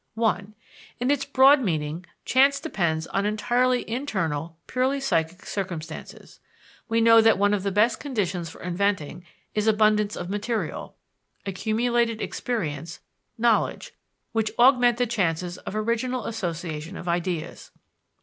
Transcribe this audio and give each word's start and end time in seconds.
(1) 0.15 0.55
In 0.99 1.11
its 1.11 1.25
broad 1.25 1.61
meaning, 1.61 2.03
chance 2.25 2.59
depends 2.59 3.05
on 3.05 3.23
entirely 3.27 3.87
internal, 3.87 4.57
purely 4.65 4.99
psychic 4.99 5.45
circumstances. 5.45 6.39
We 6.89 7.01
know 7.01 7.21
that 7.21 7.37
one 7.37 7.53
of 7.53 7.61
the 7.61 7.71
best 7.71 7.99
conditions 7.99 8.49
for 8.49 8.63
inventing 8.63 9.23
is 9.53 9.67
abundance 9.67 10.15
of 10.15 10.27
material, 10.27 10.95
accumulated 11.45 12.19
experience, 12.19 12.99
knowledge 13.37 13.93
which 14.31 14.49
augment 14.57 14.97
the 14.97 15.05
chances 15.05 15.59
of 15.59 15.75
original 15.75 16.25
association 16.25 16.97
of 16.97 17.07
ideas. 17.07 17.69